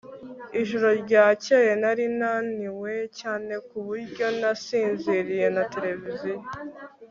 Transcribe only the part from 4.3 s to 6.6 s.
nasinziriye na televiziyo